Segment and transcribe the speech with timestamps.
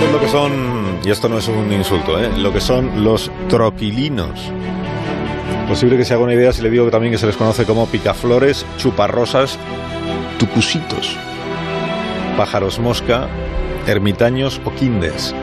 [0.00, 2.30] ¿Sabes lo que son, y esto no es un insulto, ¿eh?
[2.38, 4.30] lo que son los troquilinos?
[5.68, 7.66] Posible que se haga una idea si le digo que también que se les conoce
[7.66, 9.58] como picaflores, chuparrosas,
[10.38, 11.18] tucusitos,
[12.38, 13.28] pájaros mosca,
[13.86, 15.34] ermitaños o quindes.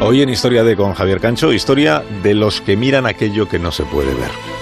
[0.00, 3.72] Hoy en Historia de con Javier Cancho, historia de los que miran aquello que no
[3.72, 4.53] se puede ver.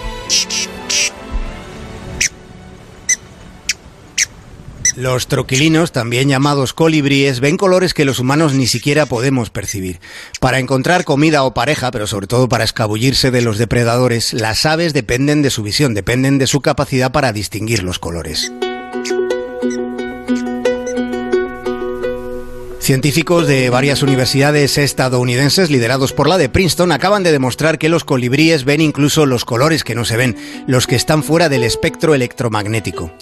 [4.96, 10.00] Los troquilinos, también llamados colibríes, ven colores que los humanos ni siquiera podemos percibir.
[10.38, 14.92] Para encontrar comida o pareja, pero sobre todo para escabullirse de los depredadores, las aves
[14.92, 18.52] dependen de su visión, dependen de su capacidad para distinguir los colores.
[22.82, 28.02] Científicos de varias universidades estadounidenses, liderados por la de Princeton, acaban de demostrar que los
[28.02, 30.36] colibríes ven incluso los colores que no se ven,
[30.66, 33.12] los que están fuera del espectro electromagnético.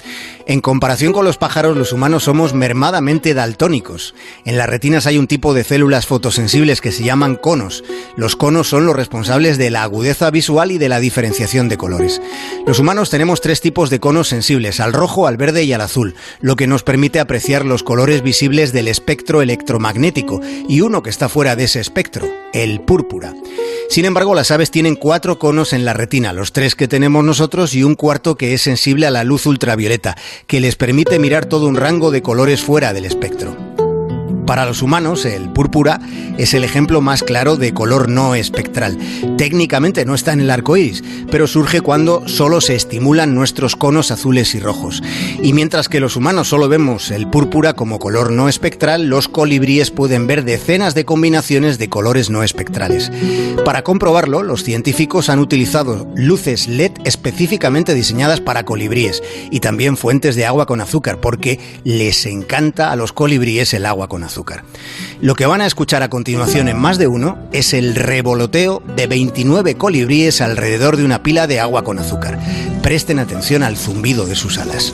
[0.47, 4.15] En comparación con los pájaros, los humanos somos mermadamente daltónicos.
[4.47, 7.85] En las retinas hay un tipo de células fotosensibles que se llaman conos.
[8.17, 12.23] Los conos son los responsables de la agudeza visual y de la diferenciación de colores.
[12.67, 16.15] Los humanos tenemos tres tipos de conos sensibles, al rojo, al verde y al azul,
[16.41, 19.50] lo que nos permite apreciar los colores visibles del espectro electromagnético
[20.69, 23.35] y uno que está fuera de ese espectro, el púrpura.
[23.89, 27.75] Sin embargo, las aves tienen cuatro conos en la retina, los tres que tenemos nosotros
[27.75, 31.67] y un cuarto que es sensible a la luz ultravioleta, que les permite mirar todo
[31.67, 33.70] un rango de colores fuera del espectro.
[34.51, 36.01] Para los humanos, el púrpura
[36.37, 38.99] es el ejemplo más claro de color no espectral.
[39.39, 44.11] Técnicamente no está en el arco iris, pero surge cuando solo se estimulan nuestros conos
[44.11, 45.05] azules y rojos.
[45.41, 49.93] Y mientras que los humanos solo vemos el púrpura como color no espectral, los colibríes
[49.93, 53.13] pueden ver decenas de combinaciones de colores no espectrales.
[53.65, 60.35] Para comprobarlo, los científicos han utilizado luces LED específicamente diseñadas para colibríes y también fuentes
[60.35, 64.40] de agua con azúcar, porque les encanta a los colibríes el agua con azúcar.
[65.21, 69.07] Lo que van a escuchar a continuación en más de uno es el revoloteo de
[69.07, 72.39] 29 colibríes alrededor de una pila de agua con azúcar.
[72.83, 74.93] Presten atención al zumbido de sus alas.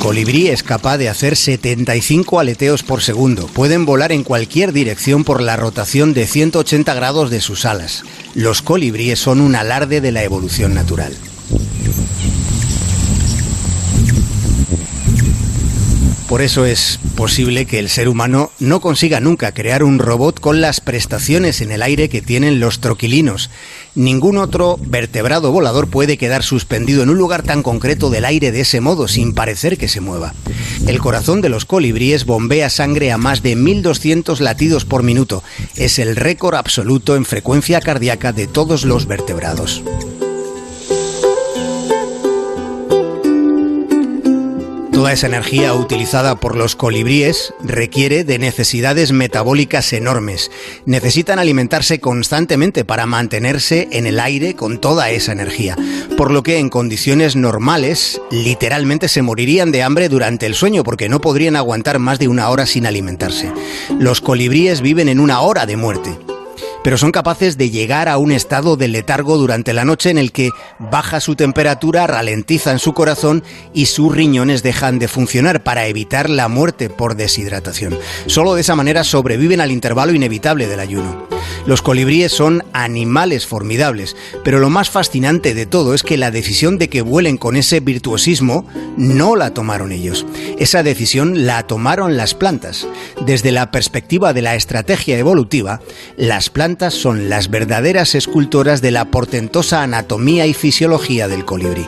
[0.00, 3.46] Colibrí es capaz de hacer 75 aleteos por segundo.
[3.46, 8.02] Pueden volar en cualquier dirección por la rotación de 180 grados de sus alas.
[8.34, 11.14] Los colibríes son un alarde de la evolución natural.
[16.30, 20.60] Por eso es posible que el ser humano no consiga nunca crear un robot con
[20.60, 23.50] las prestaciones en el aire que tienen los troquilinos.
[23.96, 28.60] Ningún otro vertebrado volador puede quedar suspendido en un lugar tan concreto del aire de
[28.60, 30.32] ese modo, sin parecer que se mueva.
[30.86, 35.42] El corazón de los colibríes bombea sangre a más de 1200 latidos por minuto.
[35.74, 39.82] Es el récord absoluto en frecuencia cardíaca de todos los vertebrados.
[45.00, 50.50] Toda esa energía utilizada por los colibríes requiere de necesidades metabólicas enormes.
[50.84, 55.74] Necesitan alimentarse constantemente para mantenerse en el aire con toda esa energía,
[56.18, 61.08] por lo que en condiciones normales literalmente se morirían de hambre durante el sueño porque
[61.08, 63.50] no podrían aguantar más de una hora sin alimentarse.
[63.98, 66.18] Los colibríes viven en una hora de muerte
[66.82, 70.32] pero son capaces de llegar a un estado de letargo durante la noche en el
[70.32, 73.42] que baja su temperatura, ralentizan su corazón
[73.72, 77.98] y sus riñones dejan de funcionar para evitar la muerte por deshidratación.
[78.26, 81.29] Solo de esa manera sobreviven al intervalo inevitable del ayuno.
[81.66, 86.78] Los colibríes son animales formidables, pero lo más fascinante de todo es que la decisión
[86.78, 88.66] de que vuelen con ese virtuosismo
[88.96, 90.26] no la tomaron ellos.
[90.58, 92.86] Esa decisión la tomaron las plantas.
[93.24, 95.80] Desde la perspectiva de la estrategia evolutiva,
[96.16, 101.86] las plantas son las verdaderas escultoras de la portentosa anatomía y fisiología del colibrí,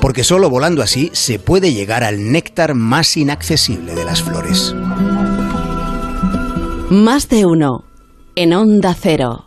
[0.00, 4.74] porque solo volando así se puede llegar al néctar más inaccesible de las flores.
[6.90, 7.89] Más de uno
[8.42, 9.44] en Onda Cero.